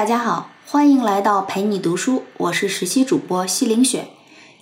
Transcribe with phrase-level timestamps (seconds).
[0.00, 4.06] 大家好，欢迎来到陪你读书，我是实习主播西林雪。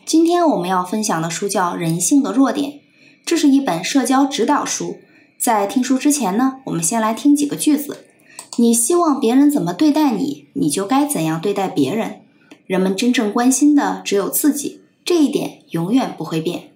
[0.04, 2.72] 今天我们要分享的书叫《人性的弱点》，
[3.24, 4.96] 这是一本社交指导书。
[5.38, 8.06] 在听书之前呢，我们先来听几个句子：
[8.56, 12.23] 你希望别人怎么对待你，你就该怎样对待别人。
[12.67, 16.73] 人们真正关心的只有自己，这一点永远不会变。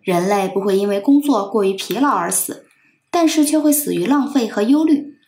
[0.00, 2.64] 人类不会因为工作过于疲劳而死，
[3.10, 5.18] 但是却会死于浪费和忧虑。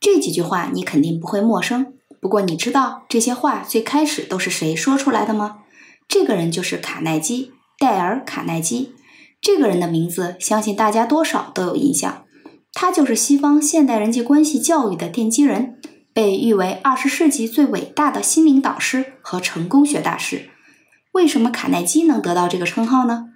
[0.00, 1.92] 这几句话你肯定不会陌生。
[2.22, 5.58] 不过你知道这些话最开始都是谁说出来的吗？
[6.06, 8.94] 这个人就是卡耐基，戴尔·卡耐基。
[9.40, 12.24] 这个人的名字，相信大家多少都有印象。
[12.72, 15.80] 他就是西方现代人际关系教育的奠基人，
[16.14, 20.48] 被誉为二十世纪最伟大的心灵导师和成功学大师。
[21.10, 23.30] 为什么卡耐基能得到这个称号呢？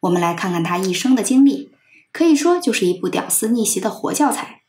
[0.00, 1.70] 我们来看看他一生的经历，
[2.10, 4.62] 可以说就是一部屌丝逆袭的活教材。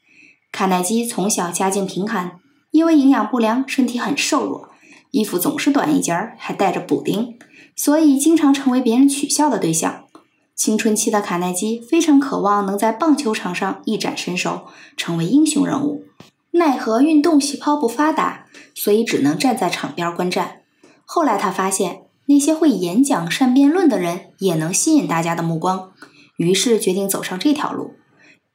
[0.52, 2.41] 卡耐基从小家境贫寒。
[2.72, 4.70] 因为营养不良，身体很瘦弱，
[5.12, 7.38] 衣服总是短一截儿，还带着补丁，
[7.76, 10.06] 所以经常成为别人取笑的对象。
[10.56, 16.06] 青春期的卡耐基非常渴望能在棒球场上一展身手，成为英雄人物。
[16.52, 20.62] 奈何运动细胞不发达，所以只能站在场边观战。
[21.04, 25.92] 后来他发现，那些会演讲、善辩论的人也能吸引大家的目光，
[26.38, 27.96] 于是决定走上这条路。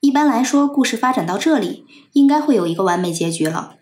[0.01, 3.77] 一般来说，故事发展到这里，应该会有一个完美结局了。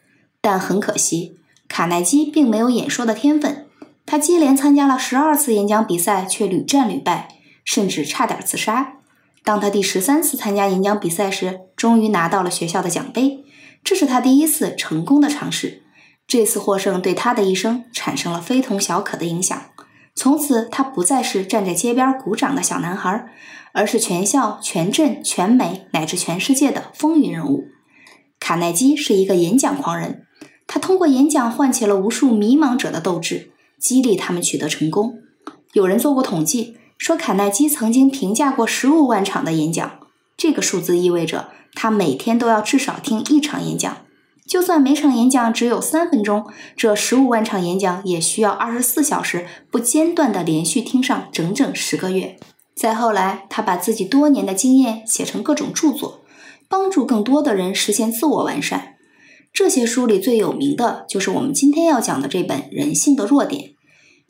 [0.45, 3.67] 但很可惜，卡耐基并没有演说的天分。
[4.05, 7.29] 他接连参加了十二次演讲比赛，却屡战屡败，
[7.65, 8.99] 甚至差点自杀。
[9.43, 13.43] 当他第十三次参加演讲比赛时，终于拿到了学校的奖杯。
[13.83, 15.83] 这是他第一次成功的尝试。
[16.27, 19.59] 这次获胜对他的一生产生了非同小可的影响。
[20.15, 23.27] 从此，他不再是站在街边鼓掌的小男孩，
[23.73, 27.65] 而是全校、全镇、全美乃至全世界的风云人物。
[28.39, 30.24] 卡耐基是一个演讲狂人。
[30.67, 35.19] 他通过演讲唤起了无数迷茫者的斗志，激励他们取得成功。
[35.73, 39.99] 有人做过统计，说卡耐基曾经评价过十五万场的演讲，
[40.37, 43.99] 这个数字意味着他每天都要至少听一场演讲。
[44.47, 52.39] 就算每场演讲只有三分钟，这十五万场演讲也需要二十四小时不间断地连续听上整整十个月。
[52.75, 56.21] 再后来，他把自己多年的经验写成各种著作，
[56.69, 58.94] 帮助更多的人实现自我完善。
[59.55, 63.63] 这些书里最有名的就是我们今天要讲的这本《人性的弱点》。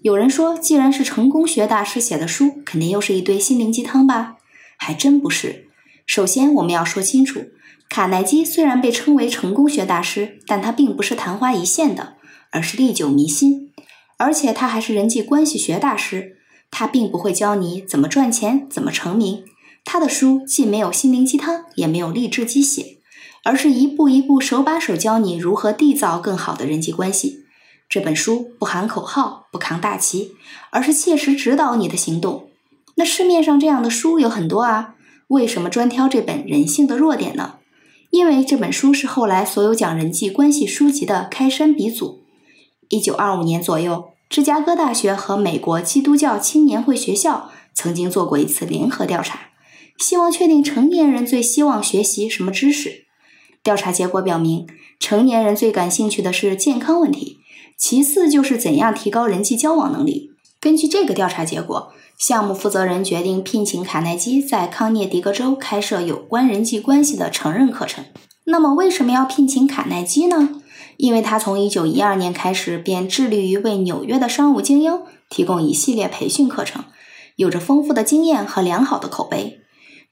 [0.02, 4.36] 有人说，既然是成功学大师写的书，肯定又是一堆心灵鸡汤吧？
[4.76, 5.68] 还真不是。
[6.04, 7.46] 首先，我们要说清楚，
[7.88, 12.16] 卡耐基虽然被称为成功学大师，但他并不是昙花一现的，
[12.50, 13.70] 而是历久弥新。
[14.18, 16.36] 而且他还是人际关系学大师，
[16.70, 19.42] 他并不会教你怎么赚钱、怎么成名。
[19.86, 22.98] 他的书既没有心灵鸡汤，也没有励志鸡血。
[23.44, 27.44] 而是一步一步手把手教你如何缔造更好的人际关系。
[27.88, 30.32] 这本书不喊口号，不扛大旗，
[30.70, 32.48] 而是切实指导你的行动。
[32.96, 34.94] 那市面上这样的书有很多啊，
[35.28, 37.56] 为什么专挑这本《人性的弱点》呢？
[38.10, 42.22] 因为这本书是后来所有讲人际关系书籍的开山鼻祖。
[42.88, 49.50] 一九二五年左右，芝加哥大学和美国基督教青年会学校曾经做过一次联合调查，
[49.98, 53.03] 希望确定成年人最希望学习什么知识。
[53.64, 54.66] 调查结果表明，
[55.00, 57.38] 成年人最感兴趣的是健康问题，
[57.78, 60.32] 其次就是怎样提高人际交往能力。
[60.60, 68.04] 根据这个调查结果，项目负责人决定聘请卡耐基在康涅狄格州开设有关人际关系的成人课程。
[68.44, 70.60] 那么，为什么要聘请卡耐基呢？
[70.98, 75.00] 因为他从1912年开始便致力于为纽约的商务精英
[75.30, 76.84] 提供一系列培训课程，
[77.36, 79.60] 有着丰富的经验和良好的口碑。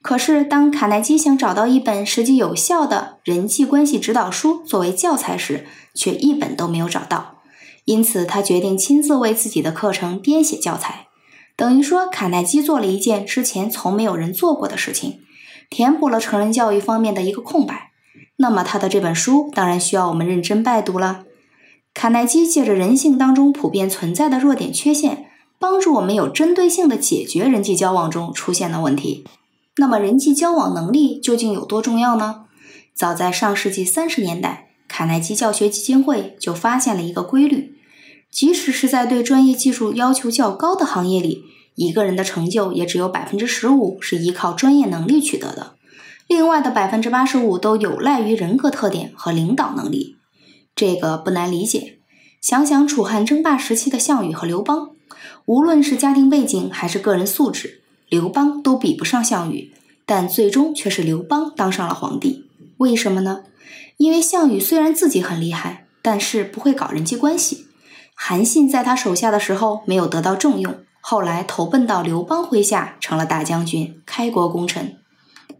[0.03, 5.65] 可是，当卡耐基想找到一本实际有效的人际关系指导书作为教材时，
[5.95, 7.37] 却一本都没有找到。
[7.85, 11.07] 因此，他决定亲自为自己的课程编写教材。
[11.55, 15.21] 等于说，卡耐基做了一件之前从没有人做过的事情，
[15.69, 17.91] 填补了成人教育方面的一个空白。
[18.35, 21.23] 那么，他的这本书当然需要我们认真拜读了。
[21.93, 25.27] 卡耐基借着人性当中普遍存在的弱点缺陷，
[25.57, 29.23] 帮助我们有针对性的解决人际交往中出现的问题。
[29.77, 32.45] 那么，人际交往能力究竟有多重要呢？
[32.93, 37.75] 早在上世纪三十年代，卡耐基教学基金会就发现了一个规律：
[38.29, 45.75] 即使是在对专业技术要求较高的行业里，一个人的成就也只有百分之十五是依靠专业能力取得的，
[46.27, 50.17] 另外的百分之八十五都有赖于人格特点和领导能力。
[50.75, 51.97] 这个不难理解，
[52.39, 54.91] 想想楚汉争霸时期的项羽和刘邦，
[55.45, 57.82] 无论是家庭背景还是个人素质。
[58.13, 59.73] 刘邦都比不上项羽，
[60.05, 62.47] 但最终却是刘邦当上了皇帝。
[62.77, 63.39] 为什么呢？
[63.97, 67.65] 因为项羽虽然自己很厉害，但是不会搞人际关系。
[68.13, 74.97] 韩信在他手下的时候没有得到重用，后来投奔到刘邦麾下，成了大将军，开国功臣。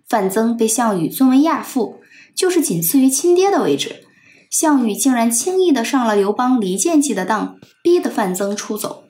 [0.08, 2.02] 范增被项羽尊为亚父，
[2.36, 4.04] 就是仅次于亲爹的位置。
[4.52, 9.03] 项羽竟然轻易的上了刘邦离间计的当，逼得范增出走。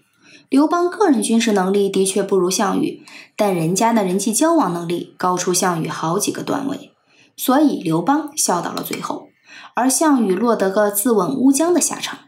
[0.54, 3.04] 刘邦个人军事能力的确不如项羽，
[3.36, 6.92] 但人家的人际交往能力高出项羽好几个段位，
[7.36, 9.30] 所以刘邦笑到了最后，
[9.74, 12.20] 而项羽落得个自刎乌江的下场。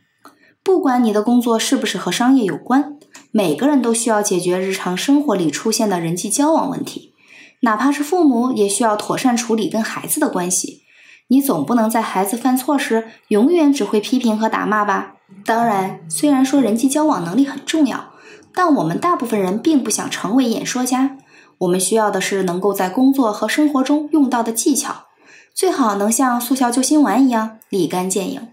[0.63, 2.97] 不管你的工作是不是和商业有关，
[3.29, 7.13] 每个人都需要解决日常生活里出现的人际交往问题，
[7.59, 10.81] 哪怕是父母也需要妥善处理跟孩子的关系。
[11.27, 15.17] 你总不能在孩子犯错时永远只会批评和打骂吧？
[15.45, 18.13] 当然，虽然说人际交往能力很重要，
[18.55, 21.17] 但我们大部分人并不想成为演说家。
[21.59, 25.05] 我们需要的是能够在工作和生活中用到的技巧，
[25.53, 28.47] 最好能像速效救心丸一样立竿见影。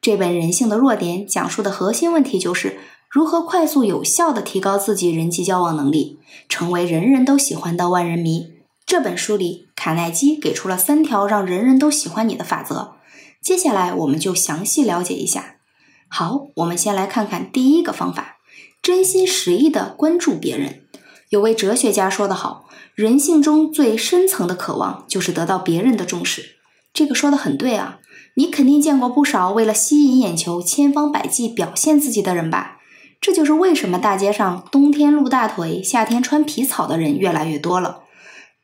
[0.00, 2.78] 这本《人性的弱点》讲述的核心问题就是
[3.10, 8.52] 如何快速有效地提高自己人际交往能力，成为人人都喜欢的万人迷。
[8.86, 12.92] 这本书里，卡耐基给出了三条让人人都喜欢你的法则。
[13.42, 15.56] 接下来，我们就详细了解一下。
[16.08, 18.37] 好，我们先来看看第一个方法：
[18.88, 20.80] 真心实意的关注别人。
[21.28, 22.64] 有位哲学家说得好，
[22.94, 26.56] 人性中最深层的渴望就是得到别人的重视。
[26.94, 27.98] 这个说的很对啊！
[28.36, 32.78] 你肯定见过不少为了吸引眼球，千方百计表现自己的人吧？
[33.20, 38.04] 这就是为什么大街上冬天露大腿，夏天穿皮草的人越来越多了。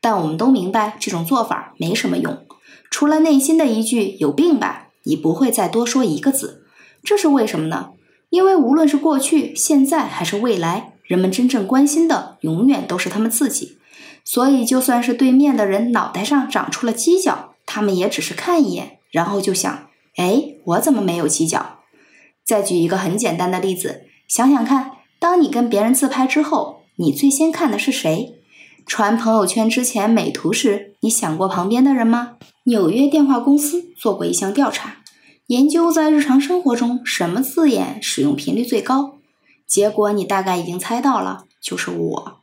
[0.01, 2.43] 但我们都明白，这种做法没什么用，
[2.89, 6.63] 除了内心的一句“有病吧”，你不会再多说一个字。
[7.03, 7.91] 这是为什么呢？
[8.35, 13.77] 因为无论是过去、现在还是未来，人们真正关心的永远都是他们自己。
[14.25, 19.87] 所以，就算是对面的人脑袋上长出了犄角，他们也只是看一眼，然后就想
[20.17, 21.79] ：“哎，我怎么没有犄角？”
[22.43, 28.33] 再举一个很简单的例子，想想看，当你跟别人自拍之后，你最先看的是谁？
[28.85, 32.33] 传朋友圈之前美图时，你想过旁边的人吗？
[32.65, 34.97] 纽约电话公司做过一项调查，
[35.47, 39.19] 研究在日常生活中什么字眼使用频率最高。
[39.67, 42.37] 结果你大概已经猜到了，就是我。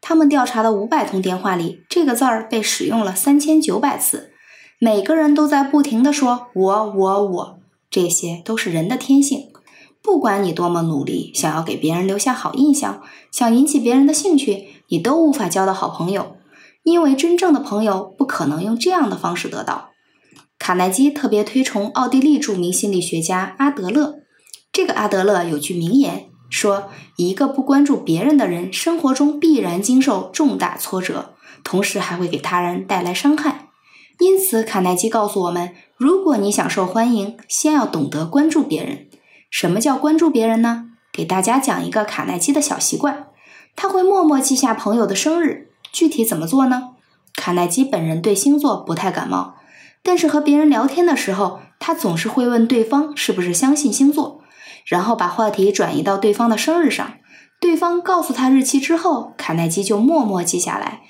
[0.00, 4.32] 他们调查的五百通电话里，这个字儿被使用了三千九百次。
[4.78, 7.58] 每个人都在不停地说“我我我”，
[7.90, 9.48] 这些都是人的天性。
[10.00, 14.68] 不管你多么努力，想要给别人留下好印象，想引起别人的兴趣。
[14.88, 16.36] 你都无法交到好朋友，
[16.82, 19.90] 因为真正的朋友不可能用这样的方式得到。
[20.58, 24.20] 卡耐基特别推崇奥地利著名心理学家阿德勒。
[24.72, 33.68] 这个阿德勒有句名言说：“一个不关注别人的人，生活中必然经受重大挫折，同时还会给他人带来伤害。”
[34.18, 39.06] 因此，卡耐基告诉我们：如果你想受欢迎，先要懂得关注别人。
[39.48, 40.90] 什么叫关注别人呢？
[41.12, 43.28] 给大家讲一个卡耐基的小习惯。
[43.76, 46.90] 他会默默记下朋友的生日，具体怎么做呢？
[47.36, 49.54] 卡耐基本人对星座不太感冒，
[50.02, 54.42] 但是和别人聊天的时候，他总是会问对方是不是相信星座，
[54.86, 57.14] 然后把话题转移到对方的生日上。
[57.60, 61.00] 对方告诉他日期之后，卡耐基就默默记下来，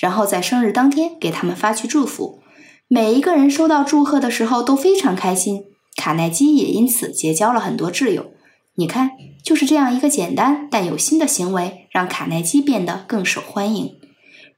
[0.00, 2.40] 然后在生日当天给他们发去祝福。
[2.88, 5.64] 每一个人收到祝贺的时候都非常开心，
[5.96, 8.32] 卡耐基也因此结交了很多挚友。
[8.76, 9.10] 你看，
[9.44, 13.96] 就是这样一个简单但有心的行为，让卡耐基变得更受欢迎。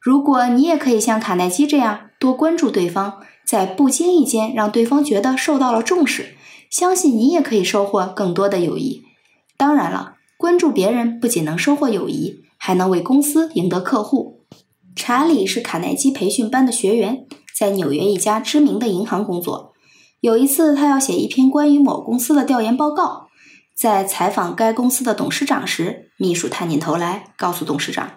[0.00, 6.36] 如果你也可以像卡耐基这样多关注对方，在不经意间让对方觉得受到了重视，
[6.70, 9.02] 相信你也可以收获更多的友谊。
[9.56, 14.44] 当然了，关注别人不仅能收获友谊，还能为公司赢得客户。
[14.94, 19.72] 查理是卡耐基培训班的学员，在纽约一家知名的银行工作。
[20.20, 23.28] 有一次，他要写一篇关于某公司的调研报告。
[23.74, 28.12] 在采访该公司的董事长时，秘书探进头来告诉董事长：“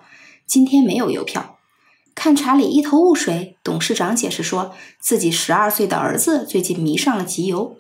[0.46, 1.53] 今天没有邮票。”
[2.16, 7.76] 看查理一头雾水，董事长解释说自己十二岁的儿子最近迷上了集邮。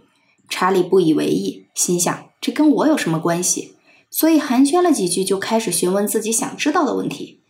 [0.49, 3.75] 查理不以为意，心想这跟我有什么关系？
[4.09, 7.41] 所以寒暄了几句，就开始询问自己想知道的问题。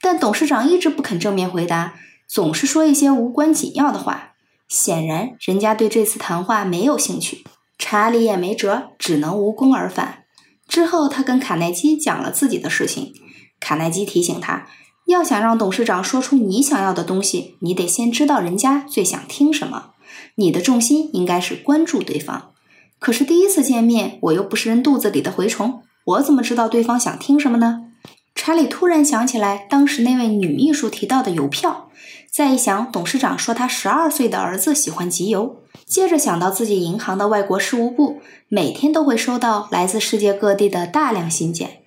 [0.00, 1.94] 但董事长一直不肯正面回答，
[2.26, 4.32] 总是说一些无关紧要的话。
[4.68, 7.44] 显然，人家对这次谈话没有兴趣。
[7.78, 10.24] 查理也没辙，只能无功而返。
[10.68, 13.14] 之后，他跟卡耐基讲了自己的事情。
[13.58, 14.68] 卡耐基提醒他，
[15.10, 19.90] 要想让董事长说出你想要的东西，你得先知道人家最想听什么。
[20.36, 22.52] 你的重心应该是关注对方。
[22.98, 27.86] 可是第一次见面，我又不是人肚子里的蛔虫，我怎么知道对方想听什么呢？
[28.34, 31.88] 查理突然想起来当时那位女秘书提到的邮票，
[32.32, 41.82] 再一想董事长说他十二岁的儿子喜欢集邮，接着想到自己银行的外国事务部每天都会收到来自世界各地的大量信件，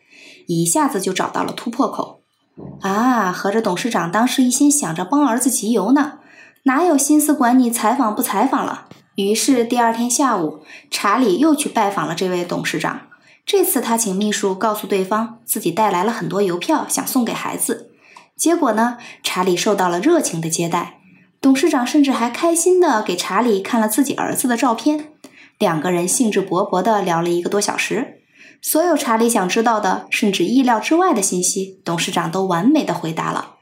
[0.48, 2.23] 一下子就找到了突破口。
[2.82, 6.20] 啊，合着董事长当时一心想着帮儿子集邮呢，
[6.64, 8.88] 哪有心思管你采访不采访了？
[9.16, 13.02] 于是第二天下午，查理又去拜访了这位董事长。
[13.46, 17.92] 这次他请秘书告诉对方自己带来了很多邮票，想送给孩子。
[18.36, 21.00] 结果呢，查理受到了热情的接待，
[21.42, 25.10] 董事长甚至还开心的给查理看了自己儿子的照片。
[25.60, 28.23] 两个人兴致勃勃地聊了一个多小时，
[28.64, 33.58] 所有查理想知道的，甚至意料之外的信息，董事长都完美的回答了。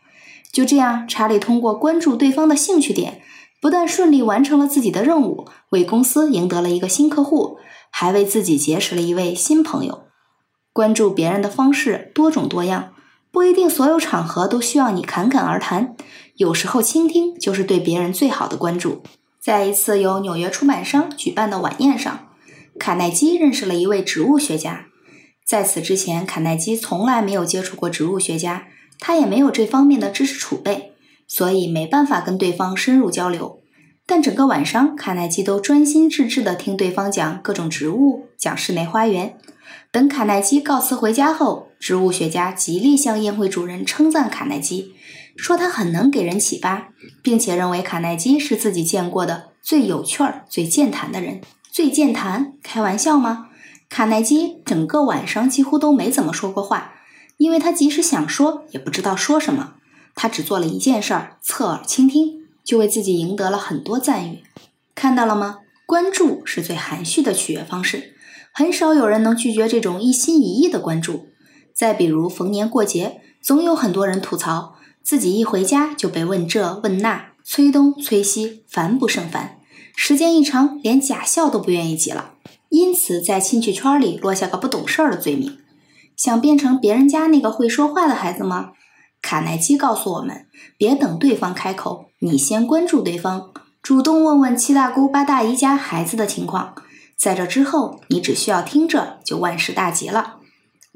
[0.54, 3.22] 就这样，查理通过关注对方的兴趣点，
[3.60, 7.58] 不但顺利完成了自己的任务，为公司赢得了一个新客户。
[7.94, 10.06] 还为自己结识了一位新朋友。
[10.72, 12.94] 关注别人的方式多种多样，
[13.32, 15.94] 不一定所有场合都需要你侃侃而谈。
[16.38, 19.04] 有时候倾听就是对别人最好的关注。
[19.42, 22.30] 在一次由纽约出版商举办的晚宴上，
[22.80, 24.86] 卡耐基认识了一位植物学家。
[25.52, 28.68] 在此之前，卡耐基从来没有接触过植物学家，
[29.02, 30.94] 他也没有这方面的知识储备，
[31.28, 33.60] 所以没办法跟对方深入交流。
[34.06, 39.38] 但整个晚上，卡耐基都专心致志地听对方讲各种植物，讲室内花园。
[39.92, 44.94] 等卡耐基告辞回家后，植物学家极力向宴会主人称赞卡耐基，
[45.36, 51.42] 说他很能给人启发，并且认为卡耐基是自己见过的最有趣儿、最健谈的人。
[51.74, 52.54] 最健谈？
[52.64, 53.48] 开玩笑吗？
[53.92, 56.94] 卡耐基整个晚上几乎都没怎么说过话，
[57.36, 59.74] 因为他即使想说，也不知道说什么。
[60.16, 62.40] 他只做了一件事儿：侧耳倾听。
[62.64, 64.44] 就为自己赢得了很多赞誉，
[64.96, 65.58] 看到了吗？
[65.86, 68.14] 关注是最含蓄的取悦方式，
[68.54, 71.26] 很少有人能拒绝这种一心一意的关注。
[71.74, 79.58] 再比如逢年过节，总有很多人吐槽自己一回家就被问这问那，催东催西，烦不胜烦。
[79.96, 82.31] 时间一长，连假笑都不愿意挤了，
[82.72, 85.58] 因此在亲戚圈里落下个不懂事儿的罪名。
[86.16, 88.72] 想变成别人家那个会说话的孩子吗？
[89.22, 90.48] 卡耐基告诉我们：
[90.78, 93.52] 别等对方开口，你先关注对方，
[93.82, 96.74] 主动问问七大姑八大姨家孩子的情况。
[97.18, 100.38] 在这之后，你只需要听着，就万事大吉了。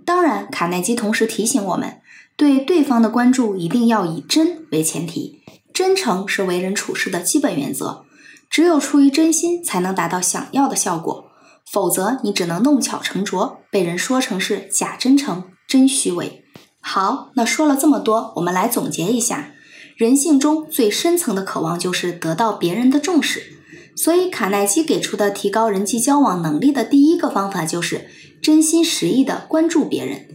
[0.06, 2.02] 当然，卡耐基同时提醒我们，
[2.38, 5.42] 对对方的关注一定要以真为前提，
[5.74, 8.06] 真诚是为人处事的基本原则。
[8.50, 11.25] 只有出于真心，才能达到想要的效果，
[11.70, 16.44] 否则你只能弄巧成拙，被人说成是假真诚、真虚伪。
[16.80, 19.52] 好，那说了这么多，我们来总结一下：
[19.98, 23.54] 人性中最深层的渴望就是得到别人的重视。
[23.98, 28.10] 所以，卡耐基给出的提高人际交往能力的第一个方法就是
[28.42, 30.28] 真心实意的关注别人。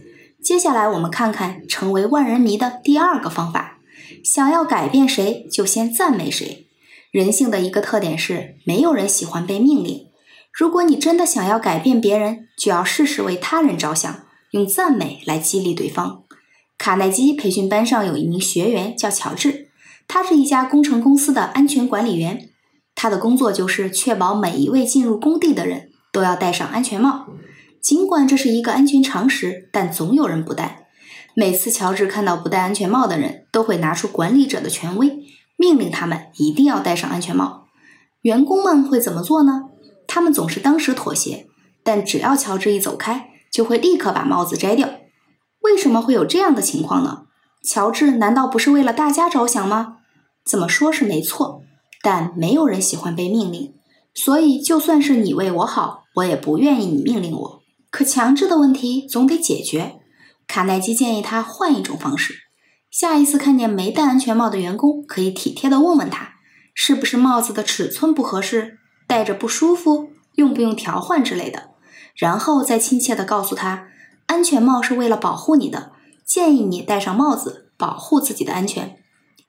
[0.43, 3.79] 接下来，我们看看成为万人迷的第二个方法：
[4.23, 6.67] 想要改变谁，就先赞美谁。
[7.11, 10.07] 人性的一个特点是，没有人喜欢被命令。
[10.53, 16.23] 如果你真的想要改变别人，就要事事为他人着想，用赞美来激励对方。
[16.77, 19.69] 卡耐基培训班上有一名学员叫乔治，
[20.07, 22.49] 他是一家工程公司的安全管理员。
[22.93, 27.27] 他的工作就是确保每一位进入工地的人都要戴上安全帽。
[27.81, 30.89] 尽管这是一个安全常识，但总有人不戴。
[31.33, 35.19] 每次乔治看到不戴安全帽的人，都会拿出管理者的权威，
[35.55, 37.67] 命令他们一定要戴上安全帽。
[38.23, 39.70] 员工们会怎么做呢？
[40.13, 41.47] 他们总是当时妥协，
[41.85, 44.89] 但只要乔治一走开，就会立刻把帽子摘掉。
[45.61, 47.27] 为什么会有这样的情况呢？
[47.63, 49.99] 乔治难道不是为了大家着想吗？
[50.43, 51.61] 怎么说是没错，
[52.03, 53.73] 但没有人喜欢被命令，
[54.13, 57.61] 所以就算是你为我好，我也不愿意你命令我。
[57.89, 60.01] 可强制的问题总得解决。
[60.45, 62.33] 卡耐基建议他换一种方式：
[62.89, 66.33] 下一次看见没戴安全帽的员工，可以体贴地问问他，
[66.73, 68.79] 是不是帽子的尺寸不合适，
[69.11, 71.71] 戴着不舒服，用不用调换之类的，
[72.15, 73.89] 然后再亲切地告诉他。
[74.27, 75.91] 安全帽是为了保护你的，
[76.25, 78.95] 建议你戴上帽子，保护自己的安全。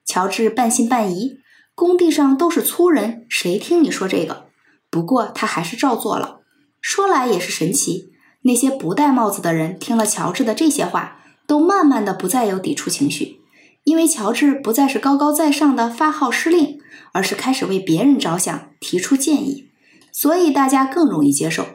[0.05, 1.39] 乔治半信半疑，
[1.77, 4.47] 工地上都是粗人，谁听你说这个？
[4.91, 6.41] 不过他还是照做了。
[6.81, 13.42] 说来也是神奇，那些不戴帽子的人听了乔治的这些话，都慢慢的不再有抵触情绪，
[13.85, 16.79] 因为乔治不再是高高在上的发号施令，
[17.13, 19.71] 而是开始为别人着想，提出建议，
[20.13, 21.67] 所以大家更容易接受。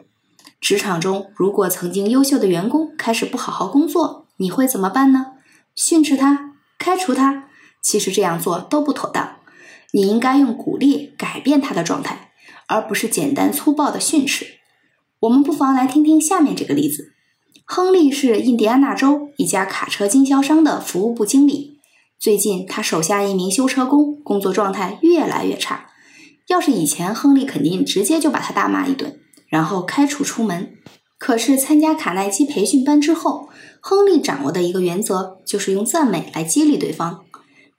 [0.60, 5.34] 职场中，如果曾经优秀的员工开始不好好工作，你会怎么办呢？
[5.74, 7.44] 训斥他，开除他？
[7.80, 9.36] 其实这样做都不妥当。
[9.92, 12.32] 你应该用鼓励改变他的状态，
[12.66, 14.58] 而不是简单粗暴的训斥。
[15.20, 17.12] 我们不妨来听听下面这个例子：
[17.64, 21.77] 亨利是印第安纳州一家卡车经销商的服务部经理。
[22.18, 25.86] 最近，他手下一名修车工工作状态越来越差。
[26.48, 30.74] 要是以前，亨利肯定直接就把他大骂一顿，然后开除出门。
[31.16, 33.48] 可是参加卡耐基培训班之后，
[33.80, 37.24] 亨利掌握的一个原则就是用赞美来激励对方。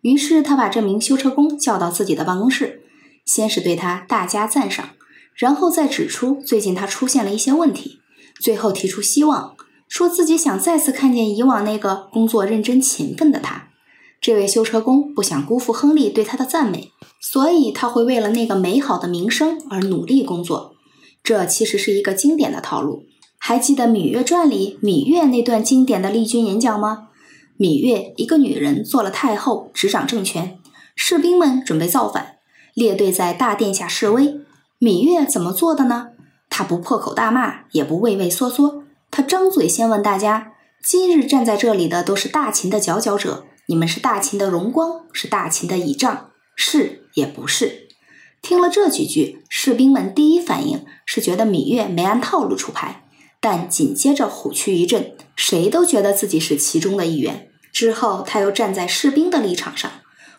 [0.02, 2.84] 于是，他把这名修车工叫到自己的办公室，
[3.26, 4.92] 先是对他大加赞赏，
[5.36, 8.00] 然后再指出最近他出现了一些问题，
[8.40, 9.56] 最后提出希望，
[9.90, 13.69] 说自己想再次看见以往那个工作认真勤奋的他。
[14.22, 20.76] 这位修车工不想辜负亨利对他的赞美，所以他会为了那个美好的名声而努力工作。
[21.24, 23.06] 这其实是一个经典的套路。
[23.38, 27.08] 还记得《芈月传》里芈月那段经典的立军演讲吗？
[27.58, 30.60] 芈月一个女人做了太后，执掌政权，
[30.96, 32.36] 士兵们准备造反，
[32.74, 34.42] 列队在大殿下示威。
[34.80, 36.10] 芈月怎么做的呢？
[36.50, 43.46] 她不破口大骂，也不畏畏缩缩，她张嘴先问大家：今日站在这里的都是大秦的佼佼者。
[43.70, 47.88] 你们是大秦的荣光，是大秦的倚仗，是也不是？
[48.42, 53.04] 听了这几句，士兵们第一反应是觉得芈月没按套路出牌，
[53.40, 57.52] 但紧接着虎躯一震，谁都觉得自己是其中的一员。
[57.72, 59.92] 之后，他又站在士兵的立场上，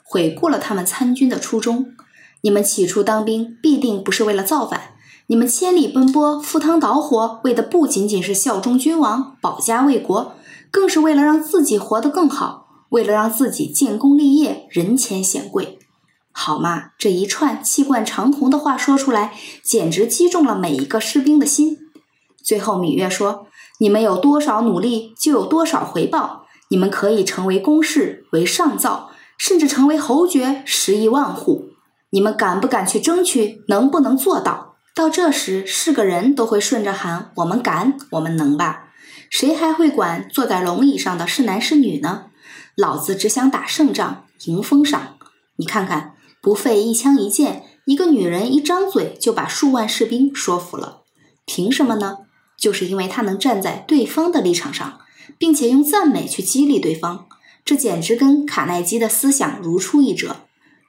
[0.03, 1.95] 回顾了他们参军的初衷：
[2.41, 4.97] 你们起初当兵，必定不是为了造反；
[5.29, 10.35] 你们千里奔波、赴汤蹈火，为的不仅仅是效忠君王、保家卫国，
[10.73, 12.67] 更是为了让自己活得更好。
[12.91, 15.79] 为了让自己建功立业、人前显贵，
[16.33, 19.33] 好嘛，这一串气贯长虹的话说出来，
[19.63, 21.79] 简直击中了每一个士兵的心。
[22.43, 23.47] 最后，芈月说
[23.79, 26.47] ：“你们有多少努力，就有多少回报。
[26.69, 31.71] 你们可以成为公室，为上造，甚至成为侯爵，十亿万户。
[32.11, 33.63] 你们敢不敢去争取？
[33.69, 38.89] 能不能做到？”到这时，是个人都会顺着喊：“我们敢，我们能吧？”
[39.31, 42.30] 谁还会管坐在龙椅上的是男是女呢？
[42.81, 45.19] 老子只想打胜仗，迎封赏。
[45.57, 51.03] 你看看，不费一枪一箭，一个女人一张嘴就把数万士兵说服了。
[51.45, 52.21] 凭什么呢？
[52.59, 55.01] 就是因为她能站在对方的立场上，
[55.37, 57.27] 并且用赞美去激励对方。
[57.67, 60.37] 这简直跟卡耐基的思想如出一辙。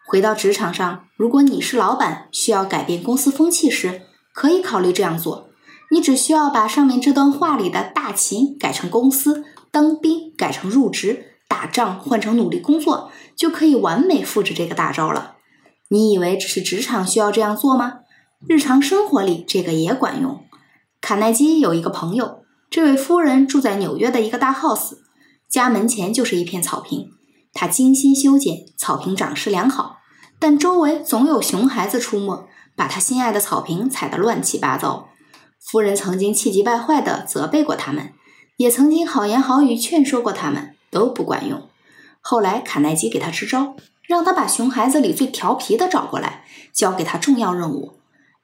[0.07, 5.49] 回到职场上，如果你是老板，需要改变公司风气时，可以考虑这样做。
[5.91, 11.27] 你只需要把上面这段话里的大秦改成公司，当兵改成入职。
[11.51, 15.35] 打仗换成努力工作，就可以完美复制这个大招了。
[15.89, 17.95] 你以为只是职场需要这样做吗？
[18.47, 20.45] 日常生活里这个也管用。
[21.01, 24.93] 卡耐基有一个朋友，这位夫人住在纽约的一个大 house，
[25.49, 27.09] 家门前就是一片草坪。
[27.51, 29.97] 他精心修剪，草坪长势良好，
[30.39, 35.09] 但周围总有熊孩子出没，把他心爱的草坪踩得乱七八糟。
[35.59, 38.13] 夫人曾经气急败坏地责备过他们，
[38.55, 40.75] 也曾经好言好语劝说过他们。
[40.91, 41.67] 都不管用。
[42.19, 47.93] 后来卡耐基给他支招，让他把熊孩子里最调皮的找过来，交给他重要任务。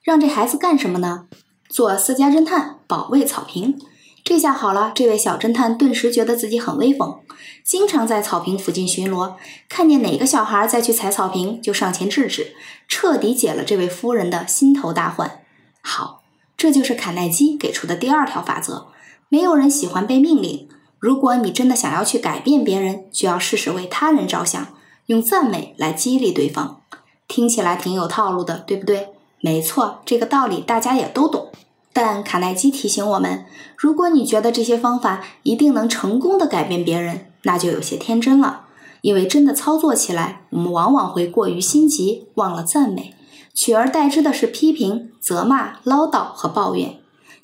[0.01, 1.27] 让这孩子干什么呢？
[1.69, 3.77] 做私家侦探，保卫草坪。
[4.23, 7.19] 这下好了，这位小侦探顿时觉得自己很威风，
[7.63, 9.35] 经常在草坪附近巡逻，
[9.69, 12.55] 看见哪个小孩再去踩草坪，就上前制止，
[12.87, 15.43] 彻底解了这位夫人的心头大患。
[15.81, 16.23] 好，
[16.57, 18.87] 这就是卡耐基给出的第二条法则：
[19.29, 20.67] 没有人喜欢被命令。
[20.99, 24.67] 如果你真的想要去改变别人，就要试试为他人着想，
[25.05, 26.81] 用赞美来激励对方。
[27.27, 29.09] 听起来挺有套路的，对不对？
[29.41, 31.51] 没错，这个道理大家也都懂。
[31.93, 33.45] 但卡耐基提醒我们，
[33.77, 38.65] 如果你觉得这些方法一定能成功的改变别人，那就有些天真了。
[39.01, 43.13] 因为真的操作起来，我们往往会过于心急，忘了赞美，
[43.53, 46.97] 取而代之的是批评、责骂、唠叨和抱怨。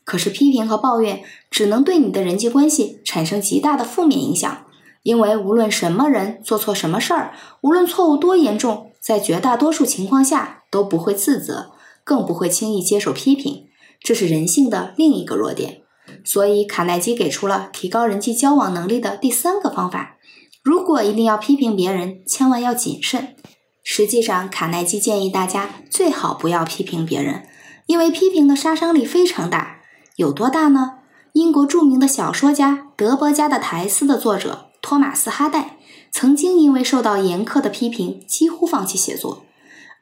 [0.06, 4.66] 可是批评和抱怨只能对你的人际关系产生极大的负面影响，
[5.04, 11.72] 因为无论什么人做错什么事儿，无论错误多严重，在绝大多数情况下都不会自责，
[12.04, 13.66] 更不会轻易接受批评，
[14.02, 15.82] 这是人性的另一个弱点。
[16.26, 20.18] 所以卡耐基给出了提高人际交往能力的第三个方法：
[20.62, 23.36] 如果一定要批评别人，千万要谨慎。
[23.84, 27.46] 实际上，卡耐基建议大家最好不要批评别人，
[27.86, 29.82] 因为批评的杀伤力非常大。
[30.16, 31.00] 有多大呢？
[31.32, 35.80] 英国著名的小说家《德伯家的苔丝》的作者托马斯·哈代，
[36.12, 39.44] 曾经因为受到严苛的批评，几乎放弃写作。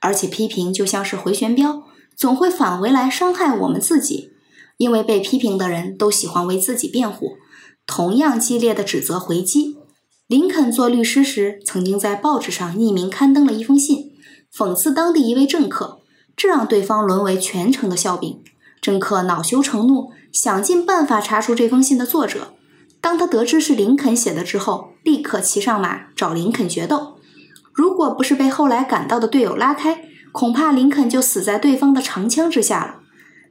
[0.01, 1.83] 而且批评就像是回旋镖，
[2.17, 4.31] 总会返回来伤害我们自己。
[4.75, 7.37] 因为被批评的人都喜欢为自己辩护，
[7.85, 9.77] 同样激烈的指责回击。
[10.27, 14.11] 林肯做律师时，曾经在报纸上匿名刊登了一封信，
[14.53, 16.01] 讽刺当地一位政客，
[16.35, 18.43] 这让对方沦为全城的笑柄。
[18.81, 22.55] 政客恼羞成怒，想尽办法查出这封信的作者，
[22.99, 27.17] 当他得知是林肯写的之后，立刻骑上马找林肯决斗。
[27.73, 32.95] 如果不是被后来赶到的队友拉开，恐怕林肯就死在对方的长枪之下了。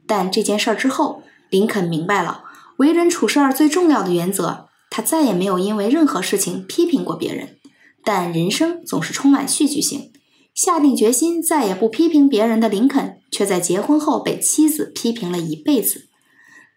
[0.05, 2.43] 但这件事儿之后，林肯明白了
[2.77, 7.57] 为人处事儿最重要的原则，他再也没有因为任何事情批评过别人。
[8.03, 10.11] 但人生总是充满戏剧性，
[10.53, 16.07] 下定决心再也不批评别人的林肯，却在结婚后被妻子批评了一辈子。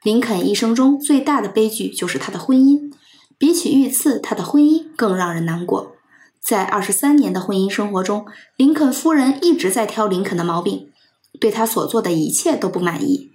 [0.02, 2.92] 林肯一生中最大的悲剧就是他的婚姻，
[3.36, 5.96] 比起遇刺，他的婚姻更让人难过。
[6.40, 10.90] 在二十三年的婚姻生活中，林肯夫人一直在挑林肯的毛病，
[11.40, 13.32] 对他所做的一切都不满意。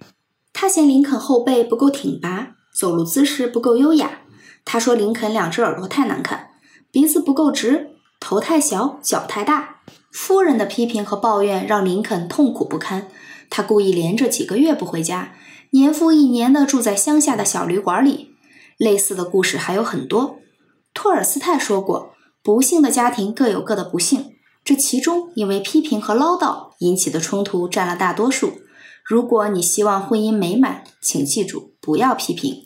[0.52, 4.20] 他嫌林肯后背不够挺拔，走路姿势不够优雅。
[4.64, 6.50] 他说林肯两只耳朵太难看，
[6.92, 9.79] 鼻子不够直，头太小，脚太大。
[10.10, 13.08] 夫人的批评和抱怨让林肯痛苦不堪，
[13.48, 15.34] 他故意连着几个月不回家。
[15.70, 18.34] 年复一年地住在乡下的小旅馆里，
[18.76, 20.40] 类似的故事还有很多。
[20.92, 24.32] 托尔斯泰说过：“不幸的家庭各有各的不幸，
[24.64, 28.54] 这其中因为批评和唠叨引起的冲突占了大多数。
[29.04, 32.64] 如果你希望婚姻美满，请记住不要批评。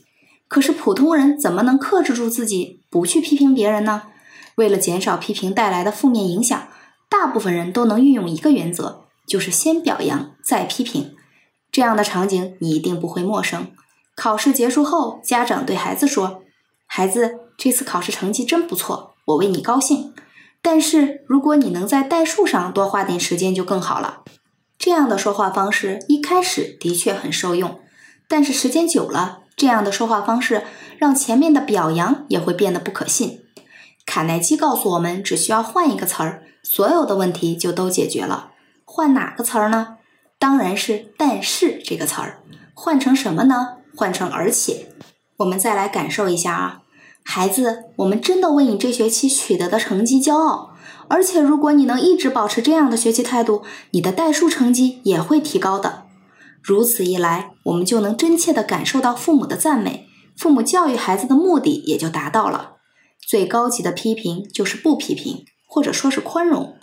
[0.48, 4.04] 可是普通人怎么能克制住自己不去批评别人呢？
[4.54, 6.68] 为了减少批评带来的负面影响，
[7.16, 11.14] 大部分人都能运用一个原则，就是先表扬再批评。”
[11.70, 13.68] 这样的场景你一定不会陌生。
[14.16, 16.42] 考试结束后，家长对孩子说
[16.86, 20.12] ：“孩子，这次考试成绩真不错，我为你高兴。
[20.60, 24.22] 但是如果你能在代数上多花点时间就更好了。”
[24.76, 27.78] 这样的说话方式一开始的确很受用，
[28.28, 30.64] 但是时间久了，这样的说话方式
[30.98, 33.43] 让前面的表扬也会变得不可信。
[34.06, 38.52] 卡耐基告诉我们，只需要换一个词儿，所有的问题就都解决了。
[38.84, 39.96] 换哪个词儿呢？
[40.38, 42.42] 当然是“但是”这个词儿，
[42.74, 43.78] 换成什么呢？
[43.96, 44.88] 换成“而且”。
[45.38, 46.82] 我们再来感受一下啊，
[47.24, 50.70] 孩子，我们真的为你这学期取得的成绩骄傲。
[51.08, 56.04] 而且，如果你能一直保持这样的学习态度，你的代数成绩也会提高的。
[56.62, 62.73] 如此一来，我们就能真切地感受到父母的赞美，父母教育孩子的目的也就达到了。
[63.26, 66.76] 最高级的批评就是不批评，或者说是宽容。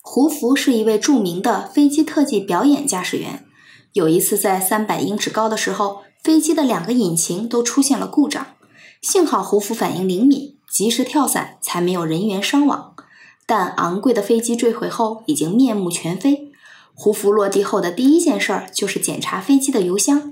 [0.00, 3.44] 胡福是一位著名的飞机特技表演驾驶员。
[3.92, 8.46] 有一次，在三百英尺高的时候，飞机的两个引擎都出现了故障。
[9.00, 12.94] 幸好胡福反应灵敏，及时跳伞，才没有人员伤亡。
[13.46, 16.50] 但昂贵的飞机坠毁后，已经面目全非。
[16.94, 20.30] 胡福落地后的第一件事儿就是检查飞机的油箱，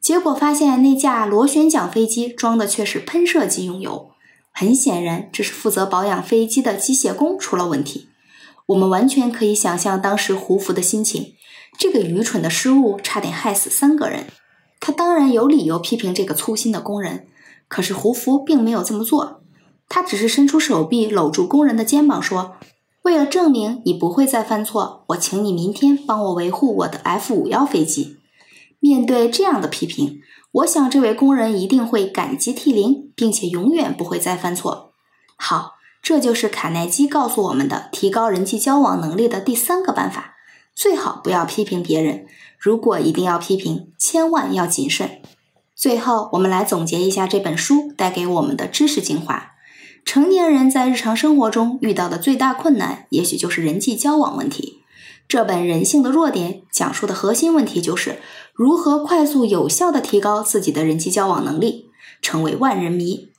[0.00, 4.10] 结果发现那架螺旋桨飞机装的却是喷射机用油。
[4.56, 8.08] 很显然，这是负责保养飞机的机械工出了问题。
[8.66, 11.34] 我们完全可以想象当时胡福的心情，
[11.76, 14.28] 这个愚蠢的失误差点害死三个人。
[14.78, 17.26] 他当然有理由批评这个粗心的工人，
[17.66, 19.42] 可是胡福并没有这么做，
[19.88, 22.54] 他只是伸出手臂搂住工人的肩膀说
[23.02, 28.18] ：“为了证明你不会再犯错，我请你明天帮我维护我的 F 五幺飞机。”
[28.78, 30.20] 面对这样的批评，
[30.54, 34.92] 我想这位工人一定会感激涕零，并且永远不会再犯错。
[35.36, 35.74] 好。
[36.06, 40.34] 这就是卡耐基告诉我们的提高人际交往能力的第三个办法：
[40.74, 42.26] 最好不要批评别人。
[42.58, 45.22] 如果一定要批评，千万要谨慎。
[45.74, 49.52] 最后，我们来总结一下这本书带给我们的知识精华。
[50.04, 54.83] 成年人在日常生活中遇到的最大困难，也许就是人际交往问题。
[55.26, 58.20] 这本《人性的弱点》讲述的核心问题就是
[58.52, 61.90] 如何快速有效地提高自己的人际交往能力，
[62.22, 63.30] 成为万人迷。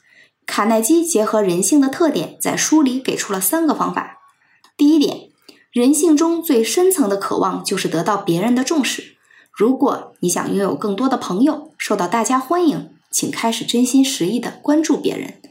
[0.45, 4.19] 卡耐基结合人性的特点，在书里给出了三个方法。
[4.75, 5.29] 第一点，
[5.71, 9.15] 人性中最深层的渴望就是得到别人的重视。
[9.51, 15.41] 如果你想拥有更多的朋友，受到大家欢迎，请开始真心实意的关注别人。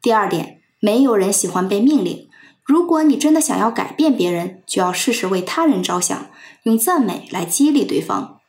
[0.00, 2.27] 第二点，没有人喜欢被命令。
[2.68, 6.26] 如果你真的想要改变别人，就要试试为他人着想，
[6.64, 8.40] 用赞美来激励对方。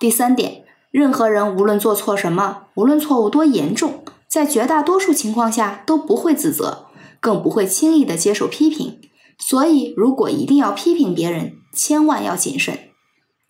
[0.00, 4.02] 第三点，任何人无论做错什么，无论错误多严重。
[4.26, 6.86] 在绝大多数情况下都不会自责，
[7.20, 8.98] 更不会轻易的接受批评。
[9.38, 12.78] 所以，如果一定要批评别人，千万要谨慎。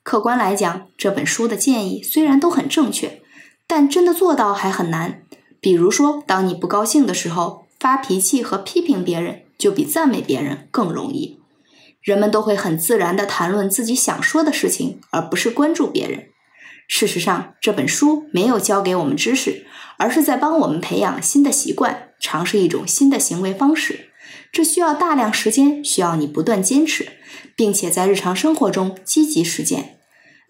[0.02, 3.22] 客观来讲，这本书的建议虽然都很正确，
[3.68, 5.22] 但真的做到还很难。
[5.60, 11.40] 比如说，当你不高兴的时候，发脾气和批评别人就比赞美别人更容易。
[12.00, 16.28] 人们都会很自然地谈论自己想说的事情，而不是关注别人。
[16.88, 19.66] 事实上，这本书没有教给我们知识，
[19.98, 24.10] 而是在帮我们培养新的习惯，尝试一种新的行为方式。
[24.52, 27.08] 这需要大量时间，需要你不断坚持，
[27.56, 29.98] 并且在日常生活中积极实践。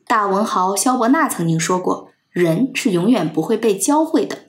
[0.06, 4.40] 大文豪萧伯纳曾经说过：“人是永远不会被教会的。”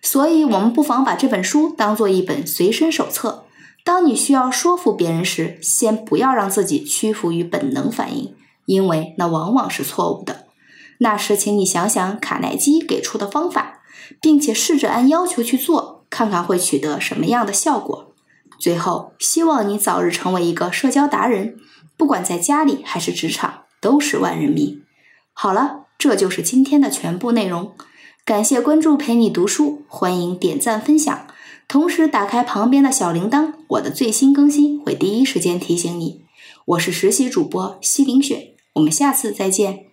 [0.00, 3.46] 所以，我们不妨把这本书当做一本随身手册。
[3.84, 8.34] 当你需要说服别人时，先不要让自己屈服于本能反应，
[8.66, 10.46] 因为那往往是错误的。
[10.98, 13.80] 那时，请你想想卡耐基给出的方法，
[14.20, 18.14] 并且试着按要求去做，看看会取得什么样的效果。
[18.58, 21.56] 最后，希望你早日成为一个社交达人，
[21.96, 24.80] 不管在家里还是职场，都是万人迷。
[25.32, 27.72] 好了，这就是今天的全部内容。
[28.24, 31.26] 感谢关注陪你读书，欢迎点赞分享，
[31.68, 36.22] 同时打开旁边的小铃铛，我的最新更新会第一时间提醒你。
[36.66, 39.86] 我是实习主播西林雪，我们下次再见。